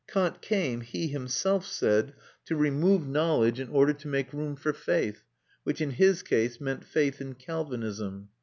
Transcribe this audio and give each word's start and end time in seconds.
Kant 0.07 0.41
came, 0.41 0.81
he 0.81 1.09
himself 1.09 1.63
said, 1.63 2.13
to 2.45 2.55
remove 2.55 3.05
knowledge 3.07 3.59
in 3.59 3.69
order 3.69 3.93
to 3.93 4.07
make 4.07 4.33
room 4.33 4.55
for 4.55 4.73
faith, 4.73 5.21
which 5.63 5.79
in 5.79 5.91
his 5.91 6.23
case 6.23 6.59
meant 6.59 6.83
faith 6.83 7.21
in 7.21 7.35
Calvinism. 7.35 8.29